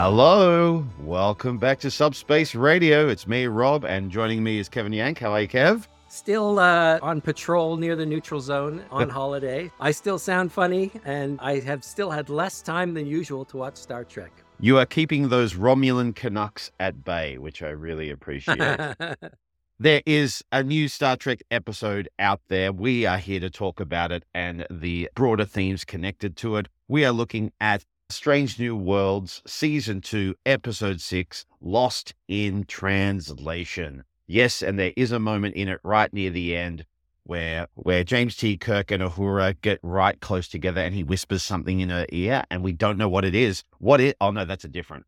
[0.00, 3.08] Hello, welcome back to Subspace Radio.
[3.08, 5.18] It's me, Rob, and joining me is Kevin Yank.
[5.18, 5.88] How are you, Kev?
[6.06, 9.72] Still uh, on patrol near the neutral zone on holiday.
[9.80, 13.74] I still sound funny, and I have still had less time than usual to watch
[13.74, 14.30] Star Trek.
[14.60, 18.60] You are keeping those Romulan Canucks at bay, which I really appreciate.
[19.80, 22.72] there is a new Star Trek episode out there.
[22.72, 26.68] We are here to talk about it and the broader themes connected to it.
[26.86, 34.02] We are looking at Strange New Worlds, Season 2, Episode 6, Lost in Translation.
[34.26, 36.86] Yes, and there is a moment in it right near the end
[37.24, 38.56] where where James T.
[38.56, 42.64] Kirk and Uhura get right close together and he whispers something in her ear and
[42.64, 43.62] we don't know what it is.
[43.78, 45.04] What it oh no, that's a different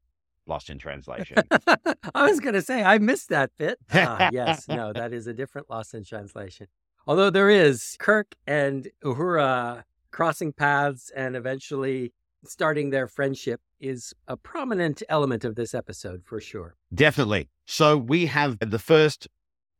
[0.46, 1.38] lost in translation.
[2.14, 3.78] I was gonna say I missed that bit.
[3.94, 6.66] Ah, yes, no, that is a different lost in translation.
[7.06, 12.12] Although there is Kirk and Uhura crossing paths and eventually
[12.44, 16.76] starting their friendship is a prominent element of this episode for sure.
[16.94, 17.48] Definitely.
[17.66, 19.28] So we have the first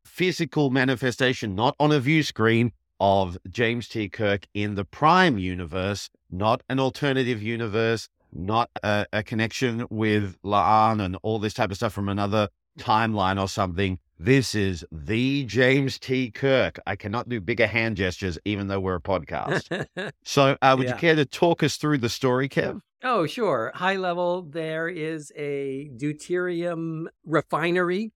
[0.05, 4.09] physical manifestation, not on a view screen, of James T.
[4.09, 11.03] Kirk in the Prime universe, not an alternative universe, not a, a connection with La'an
[11.03, 13.99] and all this type of stuff from another timeline or something.
[14.23, 16.31] This is the James T.
[16.31, 16.79] Kirk.
[16.87, 19.87] I cannot do bigger hand gestures, even though we're a podcast.
[20.25, 20.93] so, uh, would Yeah.
[20.93, 22.83] you care to talk us through the story, Kev?
[23.03, 23.73] Oh, sure.
[23.75, 28.13] High level, there is a deuterium refinery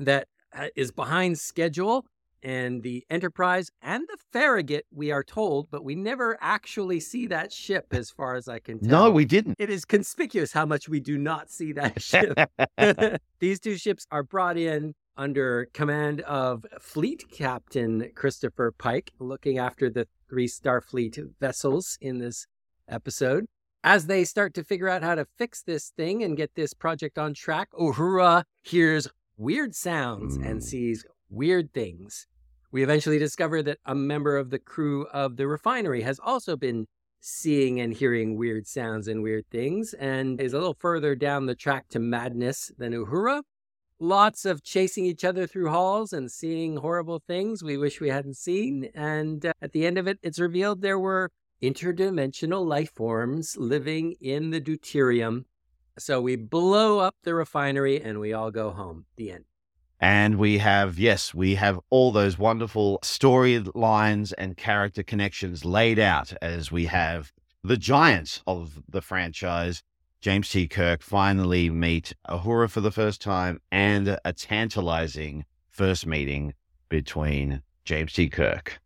[0.00, 2.06] that uh, behind schedule.
[2.42, 7.52] And the Enterprise and the Farragut, we are told, but we never actually see that
[7.52, 9.04] ship as far as I can tell.
[9.04, 9.56] No, we didn't.
[9.60, 12.36] It is conspicuous how much we do not see that ship.
[13.38, 19.88] These two ships are brought in under command of Fleet Captain Christopher Pike, looking after
[19.90, 22.46] the three Starfleet vessels in this
[22.88, 23.46] episode.
[23.84, 27.18] As they start to figure out how to fix this thing and get this project
[27.18, 30.62] on track, Uhura hears weird sounds and Mm.
[30.62, 32.26] sees weird things.
[32.72, 36.86] We eventually discover that a member of the crew of the refinery has also been
[37.20, 41.54] seeing and hearing weird sounds and weird things and is a little further down the
[41.54, 43.42] track to madness than Uhura.
[43.98, 48.36] Lots of chasing each other through halls and seeing horrible things we wish we hadn't
[48.36, 48.90] seen.
[48.94, 51.30] And uh, at the end of it, it's revealed there were
[51.62, 55.44] interdimensional life forms living in the deuterium.
[55.98, 59.06] So we blow up the refinery and we all go home.
[59.16, 59.44] The end.
[59.98, 66.34] And we have, yes, we have all those wonderful storylines and character connections laid out
[66.42, 67.32] as we have
[67.64, 69.82] the giants of the franchise,
[70.20, 70.66] James T.
[70.66, 76.54] Kirk, finally meet Uhura for the first time and a tantalizing first meeting
[76.88, 78.28] between James T.
[78.28, 78.80] Kirk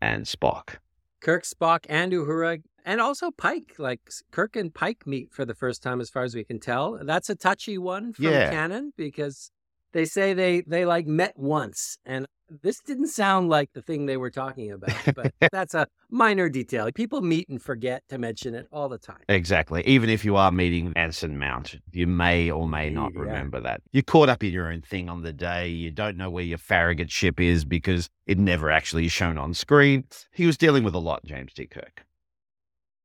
[0.00, 0.76] and Spock.
[1.20, 3.74] Kirk, Spock, and Uhura, and also Pike.
[3.78, 4.00] Like
[4.30, 6.98] Kirk and Pike meet for the first time, as far as we can tell.
[7.02, 8.50] That's a touchy one from Yeah.
[8.50, 9.50] canon because
[9.92, 12.26] they say they they like met once, and
[12.62, 14.90] this didn't sound like the thing they were talking about.
[15.14, 16.90] But that's a minor detail.
[16.92, 19.20] People meet and forget to mention it all the time.
[19.28, 19.82] Exactly.
[19.86, 23.20] Even if you are meeting Anson Mount, you may or may not Yeah.
[23.20, 23.82] remember that.
[23.92, 25.68] You're caught up in your own thing on the day.
[25.68, 29.54] You don't know where your Farragut ship is because it never actually is shown on
[29.54, 30.04] screen.
[30.32, 31.66] He was dealing with a lot, James T.
[31.66, 32.04] Kirk.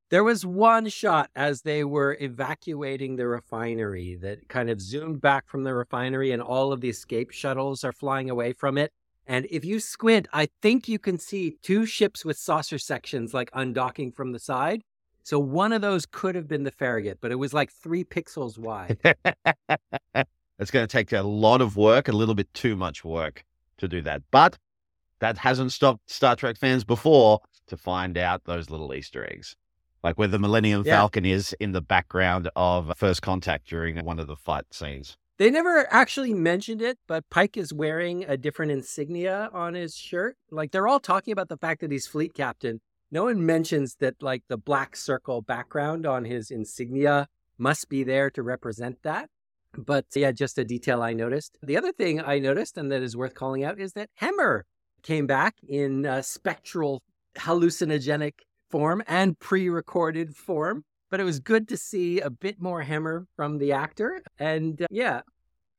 [0.08, 5.48] There was one shot as they were evacuating the refinery that kind of zoomed back
[5.48, 8.92] from the refinery, and all of the escape shuttles are flying away from it.
[9.26, 13.50] And if you squint, I think you can see two ships with saucer sections like
[13.50, 14.82] undocking from the side.
[15.24, 18.56] So one of those could have been the Farragut, but it was like three pixels
[18.58, 18.98] wide.
[20.60, 23.44] it's going to take a lot of work, a little bit too much work
[23.78, 24.22] to do that.
[24.30, 24.56] But
[25.18, 29.56] that hasn't stopped Star Trek fans before to find out those little Easter eggs.
[30.06, 30.98] Like where the Millennium Yeah.
[30.98, 35.16] Falcon is in the background of First Contact during one of the fight scenes.
[35.36, 40.36] They never actually mentioned it, but Pike is wearing a different insignia on his shirt.
[40.48, 42.80] Like they're all talking about the fact that he's fleet captain.
[43.10, 47.26] No one mentions that like the black circle background on his insignia
[47.58, 49.28] must be there to represent that.
[49.76, 51.58] But yeah, just a detail I noticed.
[51.64, 54.62] The other thing I noticed and that is worth calling out is that Hemmer
[55.02, 57.02] came back in uh, spectral
[57.38, 58.34] hallucinogenic
[58.70, 63.58] form and pre-recorded form but it was good to see a bit more Hemmer from
[63.58, 64.22] the actor.
[64.38, 65.22] And uh, yeah,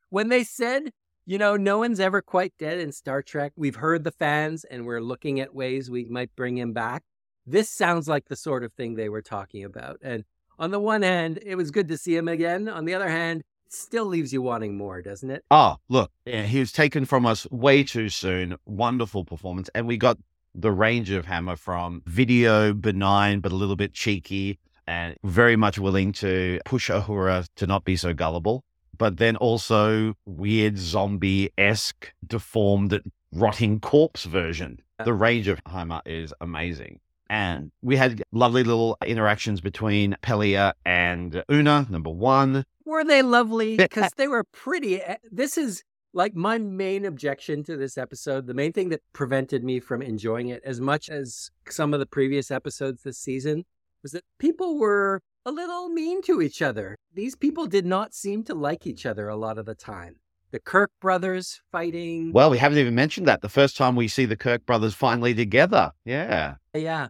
[0.09, 0.91] when they said,
[1.25, 4.85] you know, no one's ever quite dead in Star Trek, we've heard the fans and
[4.85, 7.03] we're looking at ways we might bring him back.
[7.45, 9.97] This sounds like the sort of thing they were talking about.
[10.01, 10.23] And
[10.59, 12.67] on the one hand, it was good to see him again.
[12.67, 15.43] On the other hand, still leaves you wanting more, doesn't it?
[15.51, 18.57] Oh, look, yeah, he was taken from us way too soon.
[18.65, 19.69] Wonderful performance.
[19.75, 20.17] And we got
[20.57, 24.57] the range of Hemmer from video, benign, but a little bit cheeky,
[24.87, 28.63] and very much willing to push Uhura to not be so gullible,
[28.97, 32.99] but then also weird zombie esque, deformed,
[33.31, 34.79] rotting corpse version.
[35.05, 36.99] The range of Hemmer is amazing.
[37.29, 42.63] And we had lovely little interactions between Pelia and Una, number one.
[42.85, 43.75] Were they lovely?
[43.75, 45.01] Because they were pretty.
[45.01, 45.83] eh, This is
[46.17, 48.47] like my main objection to this episode.
[48.47, 52.07] The main thing that prevented me from enjoying it as much as some of the
[52.07, 53.65] previous episodes this season
[54.01, 56.97] was that people were a little mean to each other.
[57.13, 60.15] These people did not seem to like each other a lot of the time.
[60.49, 62.31] The Kirk brothers fighting.
[62.31, 63.41] Well, we haven't even mentioned that.
[63.41, 65.91] The first time we see the Kirk brothers finally together.
[66.03, 66.55] Yeah.
[66.73, 67.09] Yeah.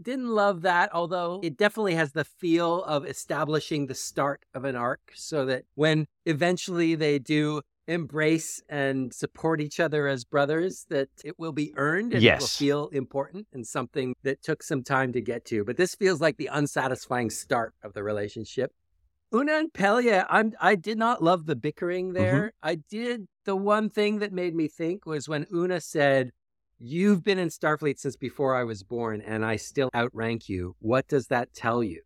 [0.00, 4.76] Didn't love that, although it definitely has the feel of establishing the start of an
[4.76, 11.08] arc so that when eventually they do embrace and support each other as brothers, that
[11.24, 15.12] it will be earned and it will feel important and something that took some time
[15.12, 15.64] to get to.
[15.64, 18.72] But this feels like the unsatisfying start of the relationship.
[19.34, 22.22] Una and Pelia, I'm I did not love the bickering mm-hmm.
[22.22, 22.52] there.
[22.62, 26.32] I did the one thing that made me think was when Una said,
[26.78, 30.76] You've been in Starfleet since before I was born, and I still outrank you.
[30.78, 32.02] What does that tell you?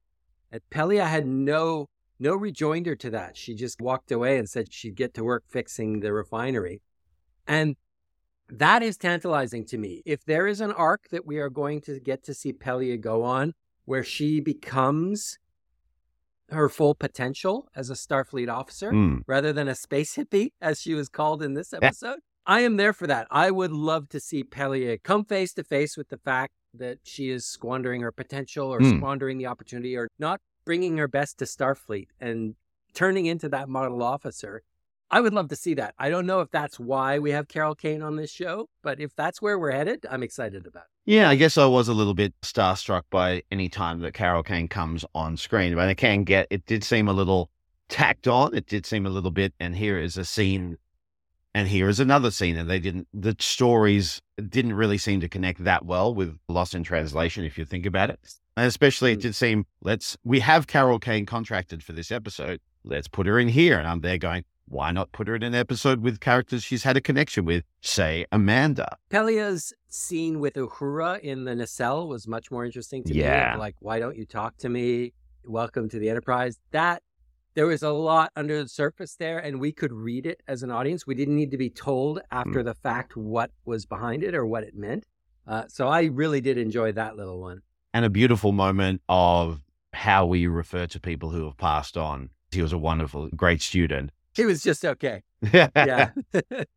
[0.52, 1.88] And Pelia had no
[2.20, 3.36] no rejoinder to that.
[3.36, 6.82] She just walked away and said she'd get to work fixing the refinery.
[7.46, 7.76] And
[8.48, 10.02] that is tantalizing to me.
[10.04, 13.22] If there is an arc that we are going to get to see Pelia go
[13.22, 13.54] on,
[13.86, 15.38] where she becomes
[16.50, 19.22] her full potential as a Starfleet officer, Mm.
[19.26, 22.18] rather than a space hippie, as she was called in this episode.
[22.44, 23.28] I am there for that.
[23.30, 27.30] I would love to see Pelia come face to face with the fact that she
[27.30, 28.96] is squandering her potential or Hmm.
[28.98, 32.54] squandering the opportunity or not bringing her best to Starfleet and
[32.94, 34.62] turning into that model officer.
[35.12, 35.94] I would love to see that.
[35.98, 39.14] I don't know if that's why we have Carol Kane on this show, but if
[39.16, 41.12] that's where we're headed, I'm excited about it.
[41.12, 44.68] Yeah, I guess I was a little bit starstruck by any time that Carol Kane
[44.68, 45.74] comes on screen.
[45.74, 47.50] But I can get it did seem a little
[47.88, 48.54] tacked on.
[48.54, 50.78] It did seem a little bit, and here is a scene,
[51.54, 53.08] and here is another scene, and they didn't.
[53.12, 57.64] The stories didn't really seem to connect that well with Lost in Translation, if you
[57.64, 58.20] think about it.
[58.56, 59.22] And especially, it Mm.
[59.22, 62.60] did seem let's we have Carol Kane contracted for this episode.
[62.84, 64.44] Let's put her in here, and I'm there going.
[64.66, 68.24] Why not put her in an episode with characters she's had a connection with, say
[68.30, 68.96] Amanda?
[69.10, 73.18] Pelia's scene with Uhura in the nacelle was much more interesting to me.
[73.20, 73.54] Yeah.
[73.54, 75.12] of Like, why don't you talk to me?
[75.44, 76.60] Welcome to the Enterprise.
[76.70, 77.02] That
[77.54, 80.70] there was a lot under the surface there, and we could read it as an
[80.70, 81.04] audience.
[81.04, 84.62] We didn't need to be told after the fact what was behind it or what
[84.62, 85.04] it meant.
[85.48, 87.62] Uh, so I really did enjoy that little one.
[87.92, 89.60] And a beautiful moment of
[89.92, 92.30] how we refer to people who have passed on.
[92.52, 94.10] He was a wonderful, great student.
[94.34, 95.22] He was just okay.
[95.52, 96.10] Yeah.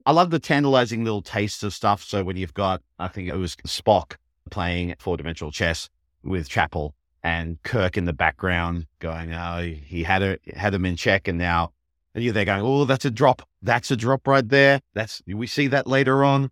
[0.05, 2.03] I love the tantalizing little tastes of stuff.
[2.03, 4.15] So when you've got, I think it was Spock
[4.49, 5.89] playing four dimensional chess
[6.23, 10.95] with Chapel and Kirk in the background going, oh, he had a, had him in
[10.95, 11.71] check and now
[12.15, 13.41] and you're there going, oh, that's a drop.
[13.61, 14.81] That's a drop right there.
[14.93, 16.51] That's, we see that later on.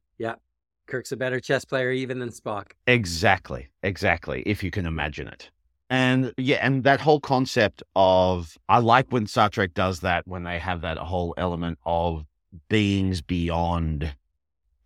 [0.92, 2.72] Kirk's a better chess player even than Spock.
[2.86, 4.44] Exactly, exactly.
[4.46, 5.50] If you can imagine it.
[5.90, 10.44] And yeah, and that whole concept of I like when Star Trek does that when
[10.44, 12.26] they have that whole element of
[12.70, 14.14] beings beyond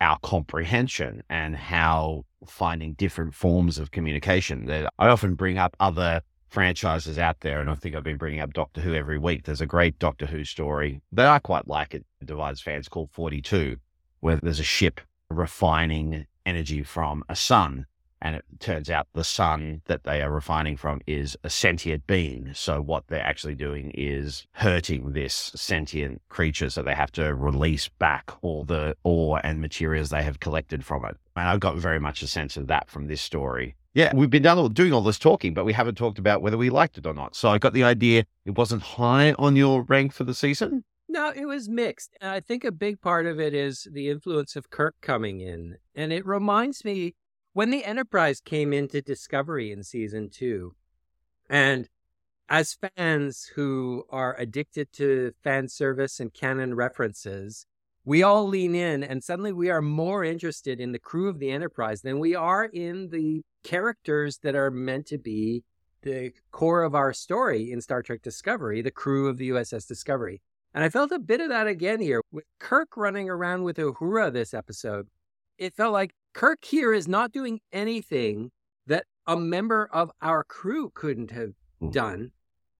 [0.01, 4.65] our comprehension and how finding different forms of communication.
[4.65, 8.39] That I often bring up other franchises out there, and I think I've been bringing
[8.39, 9.45] up Doctor Who every week.
[9.45, 11.93] There's a great Doctor Who story that I quite like.
[11.93, 13.77] It divides fans called Forty Two,
[14.19, 17.85] where there's a ship refining energy from a sun.
[18.21, 22.51] And it turns out the sun that they are refining from is a sentient being.
[22.55, 26.69] So what they're actually doing is hurting this sentient creature.
[26.71, 31.05] So they have to release back all the ore and materials they have collected from
[31.05, 31.17] it.
[31.35, 33.75] And I've got very much a sense of that from this story.
[33.93, 36.97] Yeah, we've been doing all this talking, but we haven't talked about whether we liked
[36.97, 37.35] it or not.
[37.35, 40.83] So I got the idea it wasn't high on your rank for the season.
[41.15, 42.11] No, it was mixed.
[42.19, 45.77] And I think a big part of it is the influence of Kirk coming in.
[45.95, 47.15] And it reminds me
[47.53, 50.75] when the Enterprise came into Discovery in season two,
[51.49, 51.87] and
[52.49, 57.65] as fans who are addicted to fan service and canon references,
[58.03, 61.49] we all lean in and suddenly we are more interested in the crew of the
[61.49, 65.63] Enterprise than we are in the characters that are meant to be
[66.01, 70.41] the core of our story in Star Trek Discovery, the crew of the USS Discovery.
[70.75, 74.31] And I felt a bit of that again here with Kirk running around with Uhura
[74.33, 75.07] this episode.
[75.57, 78.51] It felt like Kirk here is not doing anything
[78.85, 81.91] that a member of our crew couldn't have Mm.
[81.93, 82.31] done.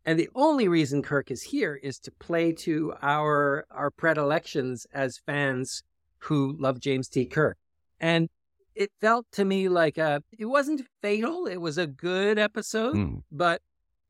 [0.06, 5.18] And the only reason Kirk is here is to play to our our predilections as
[5.26, 5.82] fans
[6.20, 7.26] who love James T.
[7.26, 7.58] Kirk.
[8.00, 8.30] And
[8.76, 11.46] it felt to me like a it wasn't fatal.
[11.48, 13.24] It was a good episode Mm.
[13.32, 13.62] but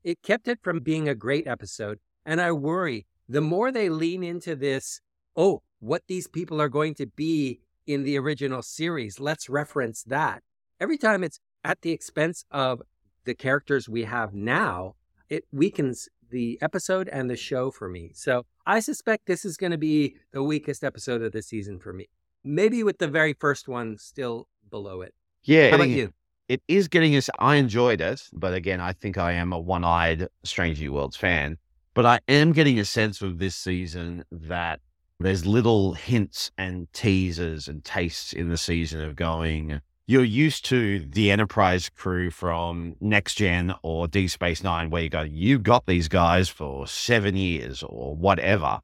[0.02, 2.00] it kept it from being a great episode.
[2.24, 5.00] And I worry the more they lean into this,
[5.36, 10.42] oh, what these people are going to be in the original series, let's reference that.
[10.80, 12.82] Every time it's at the expense of
[13.24, 14.94] the characters we have now,
[15.28, 18.10] it weakens the episode and the show for me.
[18.14, 21.92] So I suspect this is going to be the weakest episode of the season for
[21.92, 22.08] me.
[22.44, 25.14] Maybe with the very first one still below it.
[25.44, 25.70] Yeah.
[25.70, 26.12] How about you?
[26.48, 27.28] It is getting us.
[27.40, 31.58] I enjoyed it, but again, I think I am a one-eyed Strange New Worlds fan.
[31.96, 34.80] But I am getting a sense of this season that
[35.18, 40.98] there's little hints and teasers and tastes in the season of going, you're used to
[40.98, 45.86] the Enterprise crew from Next Gen or Deep Space Nine, where you go, you got
[45.86, 48.80] these guys for seven years or whatever.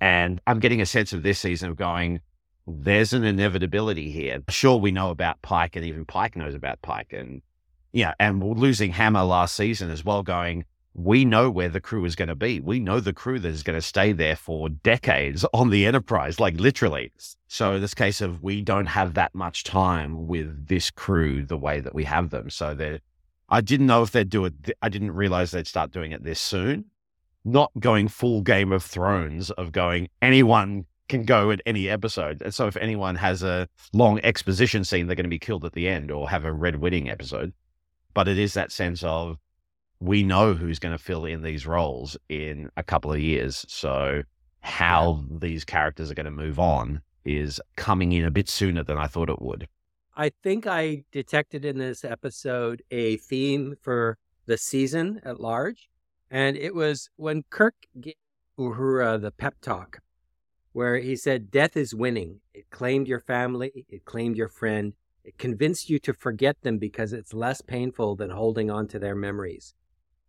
[0.00, 2.20] And I'm getting a sense of this season of going,
[2.66, 4.42] there's an inevitability here.
[4.48, 7.12] Sure, we know about Pike, and even Pike knows about Pike.
[7.12, 7.42] And
[7.92, 12.04] yeah, and we're losing Hemmer last season as well, going, we know where the crew
[12.04, 12.60] is going to be.
[12.60, 16.38] We know the crew that is going to stay there for decades on the Enterprise,
[16.38, 17.12] like literally.
[17.48, 21.80] So this case of we don't have that much time with this crew the way
[21.80, 22.48] that we have them.
[22.48, 23.00] So they
[23.48, 24.54] I didn't know if they'd do it.
[24.80, 26.86] I didn't realize they'd start doing it this soon.
[27.44, 32.40] Not going full Game of Thrones of going anyone can go at any episode.
[32.40, 35.72] And so if anyone has a long exposition scene, they're going to be killed at
[35.72, 37.52] the end or have a red wedding episode.
[38.14, 39.38] But it is that sense of
[40.04, 43.64] we know who's going to fill in these roles in a couple of years.
[43.68, 44.22] So
[44.60, 48.98] how these characters are going to move on is coming in a bit sooner than
[48.98, 49.66] I thought it would.
[50.14, 55.88] I think I detected in this episode a theme for the season at large.
[56.30, 58.14] And it was when Kirk gave
[58.58, 60.00] Uhura the pep talk,
[60.72, 62.40] where he said, Death is winning.
[62.52, 64.92] It claimed your family, it claimed your friend,
[65.24, 69.14] it convinced you to forget them because it's less painful than holding on to their
[69.14, 69.72] memories.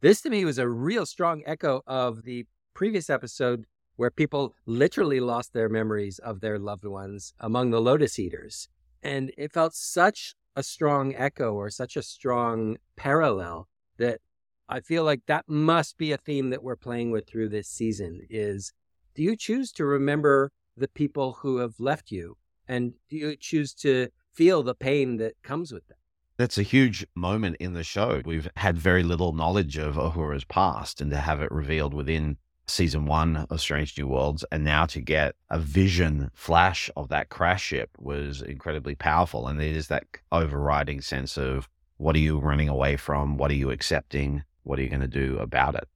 [0.05, 2.45] This to me was a real strong echo of the
[2.75, 8.19] previous episode where people literally lost their memories of their loved ones among the lotus
[8.19, 8.69] eaters.
[9.01, 14.21] And it felt such a strong echo or such a strong parallel that
[14.69, 18.27] I feel like that must be a theme that we're playing with through this season
[18.29, 18.73] is
[19.15, 23.73] do you choose to remember the people who have left you and do you choose
[23.73, 25.97] to feel the pain that comes with that?
[26.37, 28.21] That's a huge moment in the show.
[28.25, 32.37] We've had very little knowledge of Uhura's past, and to have it revealed within
[32.67, 37.29] season one of Strange New Worlds, and now to get a vision flash of that
[37.29, 39.47] crash ship was incredibly powerful.
[39.47, 43.37] And it is that overriding sense of what are you running away from?
[43.37, 44.43] What are you accepting?
[44.63, 45.87] What are you going to do about it?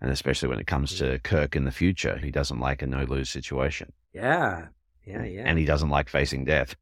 [0.00, 1.22] And especially when it comes to mm.
[1.22, 3.92] Kirk in the future, he doesn't like a no lose situation.
[4.12, 4.66] Yeah.
[5.04, 5.24] Yeah.
[5.24, 5.42] Yeah.
[5.44, 6.76] And he doesn't like facing death.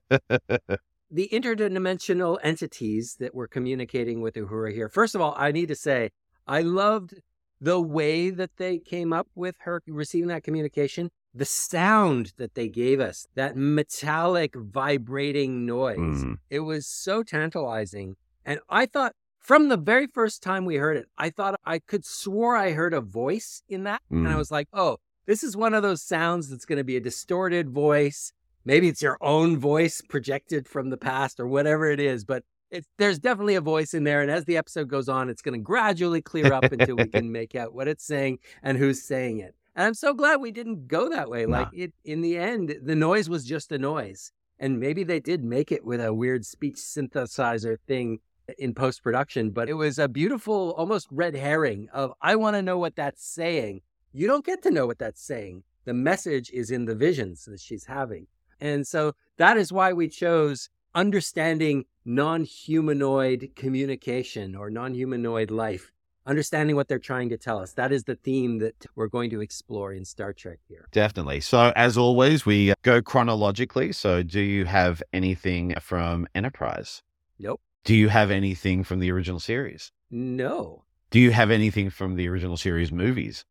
[1.10, 4.88] the interdimensional entities that were communicating with Uhura here.
[4.88, 6.10] First of all, I need to say,
[6.46, 7.14] I loved
[7.60, 12.68] the way that they came up with her receiving that communication, the sound that they
[12.68, 15.96] gave us, that metallic vibrating noise.
[15.98, 16.36] Mm.
[16.50, 18.16] It was so tantalizing.
[18.44, 22.04] And I thought from the very first time we heard it, I thought I could
[22.04, 24.02] swore I heard a voice in that.
[24.12, 24.18] Mm.
[24.18, 24.38] And I mm.
[24.38, 27.70] was like, oh, this is one of those sounds that's going to be a distorted
[27.70, 28.32] voice
[28.64, 32.88] maybe it's your own voice projected from the past or whatever it is, but it's,
[32.98, 34.20] there's definitely a voice in there.
[34.20, 37.30] And as the episode goes on, it's going to gradually clear up until we can
[37.32, 39.54] make out what it's saying and who's saying it.
[39.76, 41.46] And I'm so glad we didn't go that way.
[41.46, 44.32] Like it, in the end, the noise was just a noise.
[44.58, 48.20] And maybe they did make it with a weird speech synthesizer thing
[48.58, 52.62] in post production, but it was a beautiful, almost red herring of, I want to
[52.62, 53.80] know what that's saying.
[54.12, 55.64] You don't get to know what that's saying.
[55.86, 58.26] The message is in the visions that she's having.
[58.60, 65.92] And so that is why we chose understanding non humanoid communication or non humanoid life,
[66.26, 67.72] understanding what they're trying to tell us.
[67.72, 70.86] That is the theme that we're going to explore in Star Trek here.
[70.92, 71.40] Definitely.
[71.40, 73.92] So, as always, we go chronologically.
[73.92, 77.02] So, do you have anything from Enterprise?
[77.38, 77.60] Nope.
[77.84, 79.92] Do you have anything from the original series?
[80.10, 80.84] No.
[81.10, 83.44] Do you have anything from the original series movies?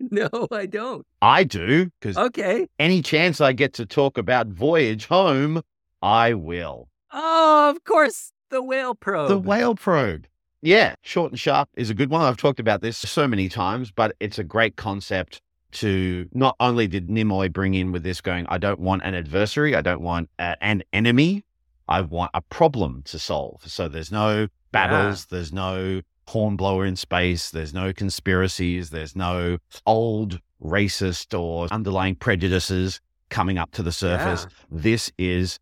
[0.10, 1.04] No, I don't.
[1.20, 2.68] I do because okay.
[2.78, 5.62] Any chance I get to talk about Voyage Home,
[6.00, 6.88] I will.
[7.12, 9.28] Oh, of course, the whale probe.
[9.28, 10.26] The whale probe.
[10.62, 12.22] Yeah, short and sharp is a good one.
[12.22, 15.40] I've talked about this so many times, but it's a great concept
[15.70, 19.74] to not only did Nimoy bring in with this going, I don't want an adversary,
[19.74, 21.44] I don't want a, an enemy,
[21.88, 23.62] I want a problem to solve.
[23.66, 25.36] So there's no battles, yeah.
[25.36, 27.50] there's no hornblower in space.
[27.50, 28.90] There's no conspiracies.
[28.90, 34.46] There's no old racist or underlying prejudices coming up to the surface.
[34.48, 34.66] Yeah.
[34.70, 35.58] This is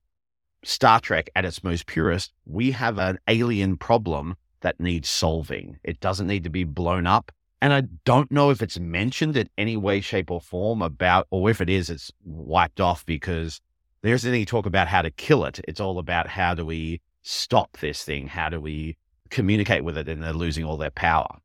[0.65, 2.33] Star Trek at its most purest.
[2.45, 5.79] We have an alien problem that needs solving.
[5.85, 7.31] It doesn't need to be blown up.
[7.63, 11.49] And I don't know if it's mentioned in any way, shape, or form about, or
[11.49, 13.61] if it is, it's wiped off because
[14.03, 15.61] there isn't any talk about how to kill it.
[15.67, 18.27] It's all about how do we stop this thing?
[18.27, 18.97] How do we
[19.31, 21.41] communicate with it and they're losing all their power?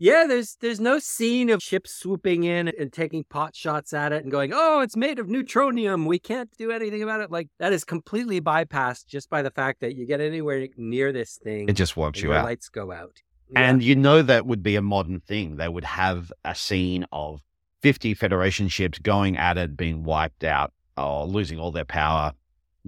[0.00, 4.22] Yeah, there's there's no scene of ships swooping in and taking pot shots at it
[4.22, 6.06] and going, "Oh, it's made of neutronium.
[6.06, 9.80] We can't do anything about it." Like that is completely bypassed just by the fact
[9.80, 12.44] that you get anywhere near this thing, it just wipes you out.
[12.44, 13.60] Lights go out, yeah.
[13.60, 15.56] and you know that would be a modern thing.
[15.56, 17.42] They would have a scene of
[17.82, 22.34] 50 Federation ships going at it, being wiped out, or losing all their power,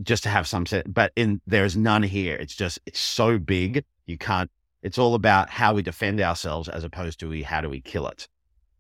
[0.03, 0.93] just to have some set.
[0.93, 2.37] But in there's none here.
[2.37, 4.51] It's just it's so big you can't
[4.83, 8.07] it's all about how we defend ourselves as opposed to we, how do we kill
[8.09, 8.29] it.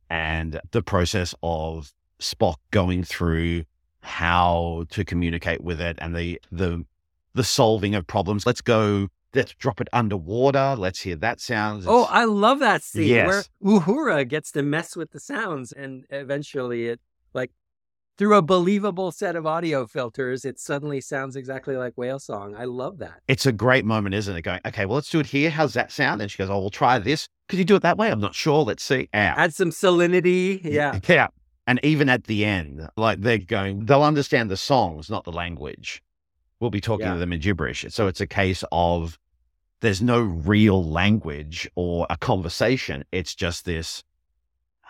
[0.08, 3.64] And the process of Spock going through
[4.02, 6.84] how to communicate with it and the the
[7.34, 8.46] the solving of problems.
[8.46, 10.74] Let's go let's drop it underwater.
[10.76, 11.84] Let's hear that sound.
[11.86, 13.48] oh, I love that scene yes.
[13.60, 17.00] where Uhura gets to mess with the sounds and eventually it
[17.34, 17.52] like
[18.20, 22.54] through a believable set of audio filters, it suddenly sounds exactly like whale song.
[22.54, 23.14] I love that.
[23.28, 24.42] It's a great moment, isn't it?
[24.42, 25.48] Going, okay, well, let's do it here.
[25.48, 26.20] How's that sound?
[26.20, 27.30] And she goes, oh, we'll try this.
[27.48, 28.10] Could you do it that way?
[28.10, 28.62] I'm not sure.
[28.62, 29.08] Let's see.
[29.14, 29.34] Ow.
[29.38, 30.60] Add some salinity.
[30.62, 31.00] Yeah.
[31.08, 31.28] Yeah.
[31.66, 36.02] And even at the end, like they're going, they'll understand the songs, not the language.
[36.60, 37.14] We'll be talking yeah.
[37.14, 37.86] to them in gibberish.
[37.88, 39.18] So it's a case of
[39.80, 43.02] there's no real language or a conversation.
[43.12, 44.04] It's just this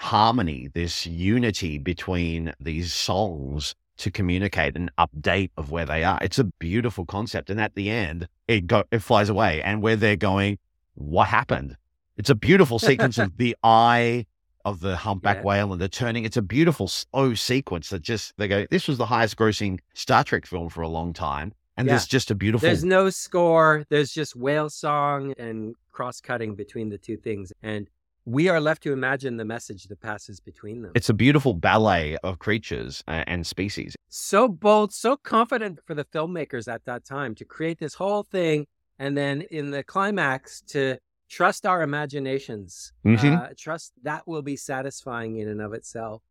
[0.01, 6.19] harmony, this unity between these songs to communicate an update of where they are.
[6.23, 7.51] It's a beautiful concept.
[7.51, 9.63] And at the end, it go it flies away.
[9.63, 10.59] And where they're going,
[10.95, 11.77] what happened?
[12.17, 14.25] It's a beautiful sequence of the eye
[14.65, 15.43] of the humpback yeah.
[15.43, 16.25] whale and the turning.
[16.25, 19.81] It's a beautiful slow oh, sequence that just they go, this was the highest grossing
[19.93, 21.53] Star Trek film for a long time.
[21.77, 21.93] And yeah.
[21.93, 23.85] there's just a beautiful There's no score.
[23.91, 27.53] There's just whale song and cross cutting between the two things.
[27.63, 27.89] And
[28.25, 30.93] we are left to imagine the message that passes between them.
[30.95, 33.97] It's a beautiful ballet of creatures and species.
[34.09, 38.67] So bold, so confident for the filmmakers at that time to create this whole thing.
[38.99, 40.99] And then in the climax, to
[41.31, 43.35] trust our imaginations, mm-hmm.
[43.35, 46.23] uh, trust that will be satisfying in and of itself.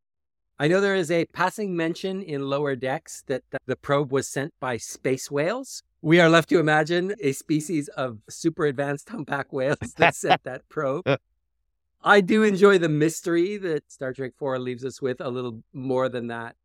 [0.62, 4.54] I know there is a passing mention in lower decks that the probe was sent
[4.60, 5.84] by space whales.
[6.02, 10.68] We are left to imagine a species of super advanced humpback whales that sent that
[10.68, 11.06] probe.
[12.04, 16.08] I do enjoy the mystery that Star Trek 4 leaves us with a little more
[16.08, 16.56] than that.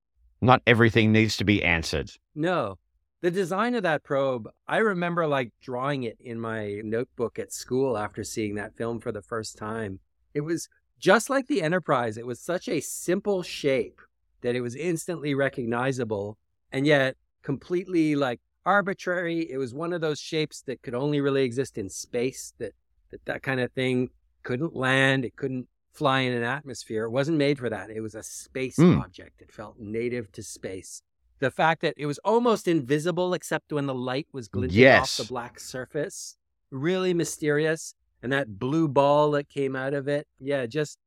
[0.41, 2.11] Not everything needs to be answered.
[2.35, 2.79] No.
[3.21, 7.97] The design of that probe, I remember like drawing it in my notebook at school
[7.97, 9.99] after seeing that film for the first time.
[10.35, 10.69] It was
[10.99, 12.17] just like the Enterprise.
[12.17, 14.01] It was such a simple shape
[14.43, 16.39] that it was instantly recognizable
[16.71, 19.51] and yet completely like arbitrary.
[19.51, 22.73] It was one of those shapes that could only really exist in space that
[23.11, 24.11] that, that kind of thing
[24.45, 27.05] couldn't land, it couldn't fly in an atmosphere.
[27.05, 27.91] It wasn't made for that.
[27.91, 29.01] It was a space mm.
[29.01, 29.41] object.
[29.41, 31.03] It felt native to space.
[31.41, 35.19] The fact that it was almost invisible except when the light was glinting yes.
[35.19, 36.37] off the black surface,
[36.71, 37.95] really mysterious.
[38.23, 40.99] And that blue ball that came out of it, yeah, just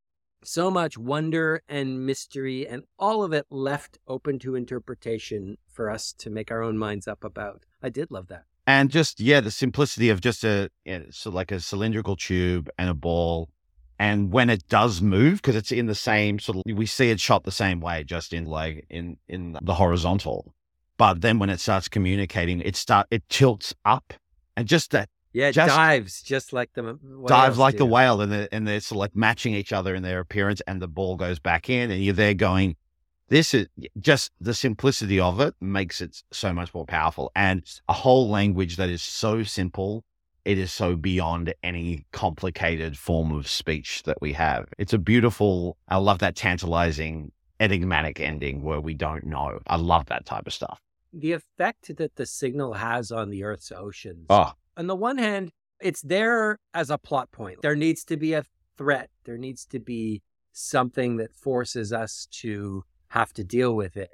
[0.44, 6.12] so much wonder and mystery, and all of it left open to interpretation for us
[6.18, 7.64] to make our own minds up about.
[7.82, 11.30] I did love that and just yeah the simplicity of just a you know, so
[11.30, 13.48] like a cylindrical tube and a ball.
[14.00, 17.18] And when it does move because it's in the same sort of we see it
[17.18, 20.54] shot the same way just in like in in the horizontal.
[20.98, 24.12] But then when it starts communicating it start it tilts up.
[24.56, 27.78] And just that yeah, just dives just like the dives like do.
[27.78, 30.60] the whale, and they're, and they're sort of like matching each other in their appearance,
[30.66, 32.76] and the ball goes back in, and you're there going,
[33.28, 33.66] this is
[33.98, 38.76] just the simplicity of it makes it so much more powerful and a whole language
[38.76, 40.04] that is so simple
[40.44, 44.66] it is so beyond any complicated form of speech that we have.
[44.78, 49.58] It's a beautiful i love that tantalizing enigmatic ending where we don't know.
[49.66, 50.80] I love that type of stuff.
[51.12, 54.26] The effect that the signal has on the earth's oceans.
[54.30, 54.52] Oh.
[54.76, 57.58] on the one hand it's there as a plot point.
[57.62, 58.44] There needs to be a
[58.76, 59.10] threat.
[59.24, 64.10] There needs to be something that forces us to have to deal with it.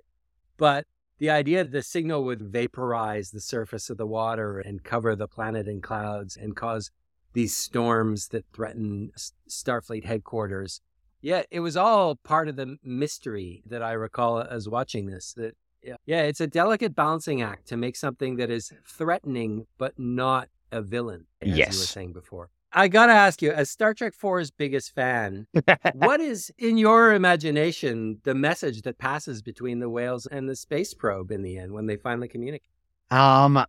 [0.56, 0.86] But
[1.18, 5.28] the idea that the signal would vaporize the surface of the water and cover the
[5.28, 6.90] planet in clouds and cause
[7.32, 9.10] these storms that threaten
[9.48, 10.80] Starfleet headquarters.
[11.20, 15.32] Yeah, it was all part of the mystery that I recall as watching this.
[15.34, 19.98] That yeah, yeah, it's a delicate balancing act to make something that is threatening but
[19.98, 21.74] not a villain, as yes.
[21.74, 22.50] you were saying before.
[22.76, 25.46] I gotta ask you, as Star Trek 4's biggest fan,
[25.94, 30.92] what is in your imagination the message that passes between the whales and the space
[30.92, 32.68] probe in the end when they finally communicate?
[33.12, 33.64] Um,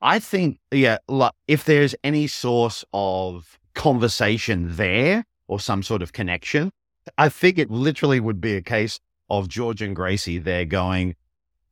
[0.00, 6.12] I think, yeah, look, if there's any source of conversation there or some sort of
[6.12, 6.70] connection,
[7.18, 11.16] I think it literally would be a case of George and Gracie there going,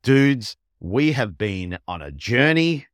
[0.03, 2.87] dudes, we have been on a journey.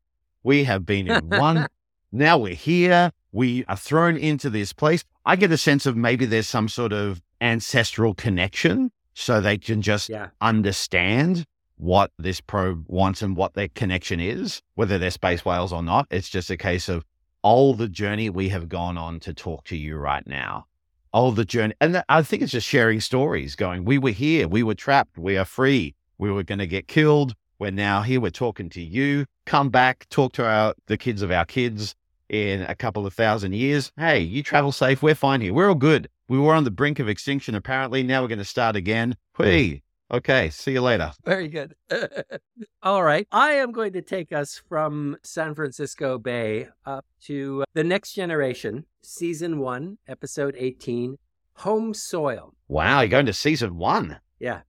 [0.44, 1.68] We have been in one.
[2.12, 3.12] now we're here.
[3.32, 5.04] We are thrown into this place.
[5.26, 9.82] I get a sense of maybe there's some sort of ancestral connection so they can
[9.82, 10.30] just Yeah.
[10.42, 11.46] understand
[11.78, 16.08] what this probe wants and what their connection is, whether they're space whales or not.
[16.12, 17.04] It's just a case of
[17.42, 20.66] all the journey we have gone on to talk to you right now.
[21.12, 21.74] All the journey.
[21.82, 25.18] And th- I think it's just sharing stories going, we were here, we were trapped,
[25.18, 27.34] we are free, we were going to get killed.
[27.60, 29.26] We're now here, we're talking to you.
[29.46, 31.96] Come back, talk to our the kids of our kids
[32.32, 33.92] in a couple of thousand years.
[33.98, 35.54] Hey, you travel safe, we're fine here.
[35.54, 36.10] We're all good.
[36.30, 38.04] We were on the brink of extinction, apparently.
[38.04, 39.18] Now we're going to start again.
[39.36, 39.44] Hmm.
[39.44, 41.12] Hey, okay, see you later.
[41.26, 41.76] Very good.
[42.84, 43.28] All right.
[43.34, 48.14] I am going to take us from San Francisco Bay up to uh, The Next
[48.14, 51.18] Generation, Season 1, Episode 18
[51.56, 52.54] Home Soil.
[52.70, 54.20] Wow, you're going to season one.
[54.40, 54.62] Yeah.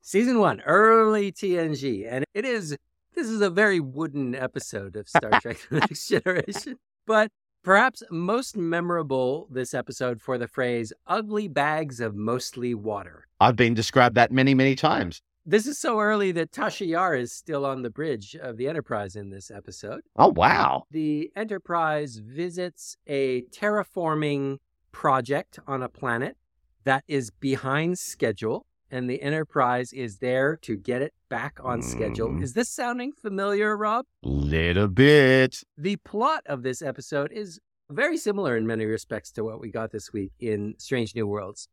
[0.00, 2.06] Season 1, early TNG.
[2.08, 2.76] And it is,
[3.14, 6.76] this is a very wooden episode of Star Trek The Next Generation.
[7.08, 7.30] But
[7.64, 13.26] perhaps most memorable this episode for the phrase ugly bags of mostly water.
[13.40, 15.22] I've been described that many, many times.
[15.46, 19.16] This is so early that Tasha Yar is still on the bridge of the Enterprise
[19.16, 20.02] in this episode.
[20.16, 20.84] Oh, wow.
[20.90, 24.58] The Enterprise visits a terraforming
[24.92, 26.36] project on a planet
[26.84, 32.28] that is behind schedule, and the Enterprise is there to get it back on schedule.
[32.28, 32.42] Mm.
[32.42, 34.06] Is this sounding familiar, Rob?
[34.22, 35.62] Little bit.
[35.76, 39.92] The plot of this episode is very similar in many respects to what we got
[39.92, 41.68] this week in Strange New Worlds.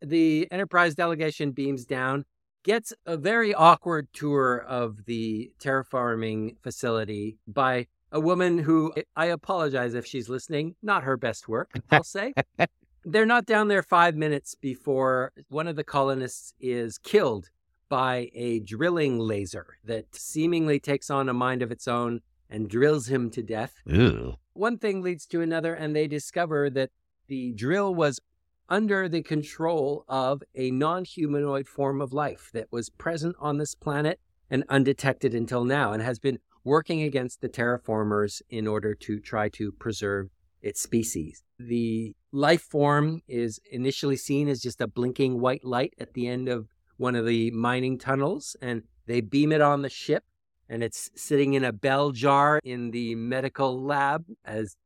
[0.00, 2.24] The Enterprise delegation beams down,
[2.64, 9.94] gets a very awkward tour of the terraforming facility by a woman who I apologize
[9.94, 12.34] if she's listening, not her best work, I'll say.
[13.10, 17.48] They're not down there five minutes before one of the colonists is killed
[17.88, 23.08] by a drilling laser that seemingly takes on a mind of its own and drills
[23.08, 23.76] him to death.
[23.86, 24.34] Ew.
[24.52, 26.90] One thing leads to another, and they discover that
[27.28, 28.20] the drill was
[28.68, 33.74] under the control of a non humanoid form of life that was present on this
[33.74, 39.18] planet and undetected until now, and has been working against the terraformers in order to
[39.18, 40.28] try to preserve
[40.60, 41.42] its species.
[41.58, 46.48] The life form is initially seen as just a blinking white light at the end
[46.48, 50.24] of one of the mining tunnels, and they beam it on the ship
[50.68, 54.76] and it's sitting in a bell jar in the medical lab as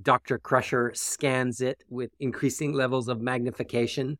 [0.00, 0.38] Dr.
[0.38, 4.18] Crusher scans it with increasing levels of magnification.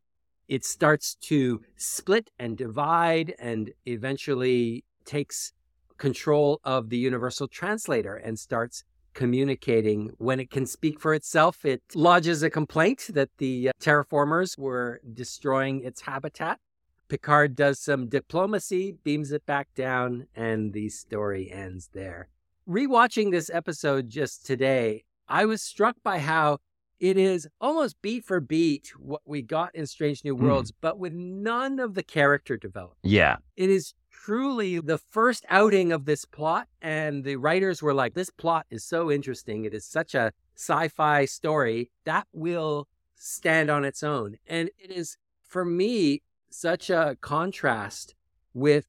[0.48, 5.52] It starts to split and divide and eventually takes
[5.98, 10.10] control of the universal translator and starts communicating.
[10.18, 15.00] When it can speak for itself, it lodges a complaint that the uh, terraformers were
[15.12, 16.58] destroying its habitat.
[17.08, 22.28] Picard does some diplomacy, beams it back down, and the story ends there.
[22.68, 26.58] Rewatching this episode just today, I was struck by how
[27.02, 30.44] it is almost beat for beat what we got in Strange New Hmm.
[30.46, 33.00] Worlds, but with none of the character development.
[33.02, 33.38] Yeah.
[33.56, 38.30] It is truly the first outing of this plot, and the writers were like, This
[38.30, 39.64] plot is so interesting.
[39.64, 42.86] It is such a sci fi story that will
[43.16, 44.36] stand on its own.
[44.46, 48.14] And it is, for me, such a contrast
[48.54, 48.86] with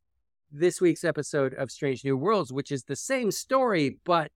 [0.52, 4.32] this week's episode of Strange New Worlds, which is the same story, but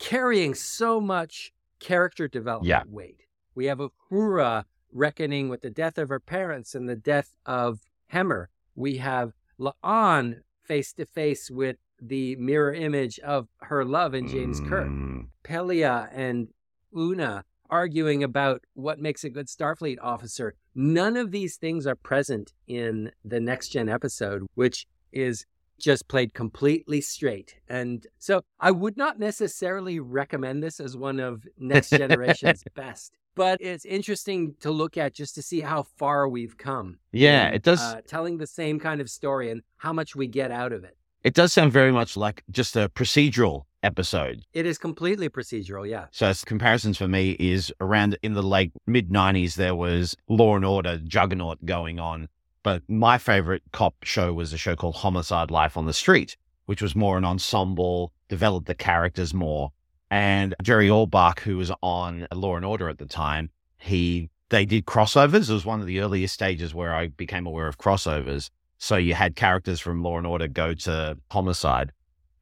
[0.00, 2.82] carrying so much character development Yeah.
[2.92, 3.22] weight.
[3.54, 3.78] We have
[4.10, 7.80] Uhura reckoning with the death of her parents and the death of
[8.12, 8.46] Hemmer.
[8.74, 14.60] We have La'an face to face with the mirror image of her love in James
[14.60, 14.86] Kirk.
[14.88, 15.28] Mm.
[15.42, 16.48] Pelia and
[16.96, 20.54] Una arguing about what makes a good Starfleet officer.
[20.74, 25.44] None of these things are present in the next gen episode, which is
[25.78, 27.56] just played completely straight.
[27.68, 33.60] And so I would not necessarily recommend this as one of Next Generation's best, but
[33.60, 36.98] it's interesting to look at just to see how far we've come.
[37.12, 37.80] Yeah, it does.
[37.80, 40.96] Uh, telling the same kind of story and how much we get out of it.
[41.24, 44.42] It does sound very much like just a procedural episode.
[44.52, 46.06] It is completely procedural, yeah.
[46.10, 50.64] So comparisons for me is around in the late mid '90s there was Law and
[50.64, 52.28] Order Juggernaut going on,
[52.62, 56.82] but my favorite cop show was a show called Homicide: Life on the Street, which
[56.82, 59.72] was more an ensemble, developed the characters more.
[60.10, 64.86] And Jerry Orbach, who was on Law and Order at the time, he they did
[64.86, 65.50] crossovers.
[65.50, 68.50] It was one of the earliest stages where I became aware of crossovers.
[68.78, 71.92] So you had characters from Law and Order go to Homicide.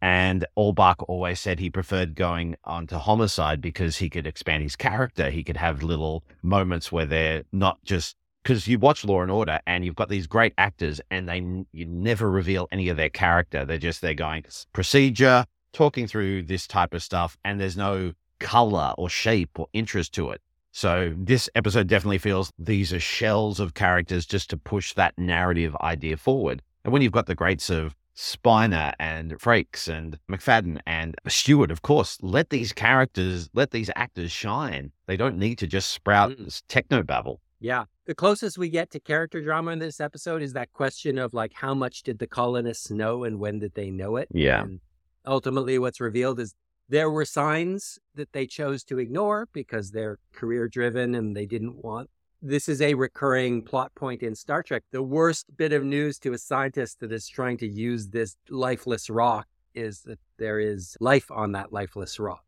[0.03, 4.77] And Orbach always said he preferred going on to homicide because he could expand his
[4.77, 5.31] character.
[5.31, 8.15] He could have little moments where they're not just
[8.47, 11.39] because you watch Law and Order and you've got these great actors and they
[11.73, 13.65] you never reveal any of their character.
[13.65, 18.95] They're just they're going procedure, talking through this type of stuff, and there's no color
[18.99, 20.41] or shape or interest to it.
[20.71, 25.75] So this episode definitely feels these are shells of characters just to push that narrative
[25.81, 26.63] idea forward.
[26.85, 31.83] And when you've got the greats of Spiner and Frakes and McFadden and Stewart, of
[31.83, 34.93] course, let these characters, let these actors shine.
[35.07, 36.63] They don't need to just sprout mm.
[36.69, 37.41] techno babble.
[37.61, 37.85] Yeah.
[38.07, 41.53] The closest we get to character drama in this episode is that question of like,
[41.55, 44.29] how much did the colonists know and when did they know it?
[44.33, 44.62] Yeah.
[44.62, 44.81] And
[45.27, 46.55] ultimately, what's revealed is
[46.88, 51.85] there were signs that they chose to ignore because they're career driven and they didn't
[51.85, 52.11] want
[52.42, 54.85] this is a recurring plot point in Star Trek.
[54.92, 59.11] The worst bit of news to a scientist that is trying to use this lifeless
[59.11, 62.45] rock is that there is life on that lifeless rock.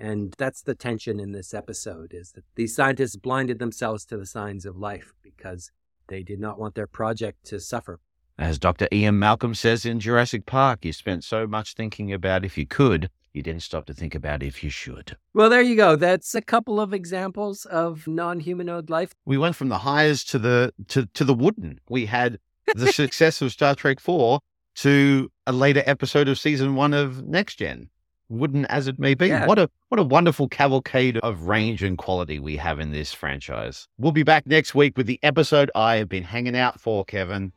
[0.00, 4.26] And that's the tension in this episode is that these scientists blinded themselves to the
[4.26, 5.70] signs of life because
[6.08, 8.00] they did not want their project to suffer.
[8.38, 8.88] As Dr.
[8.90, 13.10] Ian Malcolm says in Jurassic Park, you spent so much thinking about if you could
[13.32, 15.16] you didn't stop to think about if you should.
[15.34, 15.96] Well, there you go.
[15.96, 19.14] That's a couple of examples of non-humanoid life.
[19.24, 21.80] We went from the highs to the to to the wooden.
[21.88, 22.38] We had
[22.74, 24.40] the success of Star Trek 4
[24.76, 27.90] to a later episode of season 1 of Next Gen.
[28.30, 29.28] Wooden as it may be.
[29.28, 29.46] Yeah.
[29.46, 33.86] What a what a wonderful cavalcade of range and quality we have in this franchise.
[33.98, 37.52] We'll be back next week with the episode I have been hanging out for, Kevin.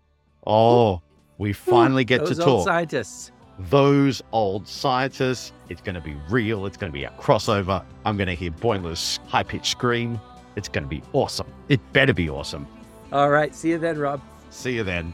[0.45, 1.01] Oh,
[1.37, 2.65] we finally get Those to talk.
[2.65, 5.53] Scientists those old scientists.
[5.69, 6.65] It's going to be real.
[6.65, 7.83] It's going to be a crossover.
[8.05, 10.19] I'm going to hear Boimler's high pitched scream.
[10.55, 11.47] It's going to be awesome.
[11.69, 12.67] It better be awesome.
[13.11, 13.53] All right.
[13.53, 14.21] See you then, Rob.
[14.49, 15.13] See you then.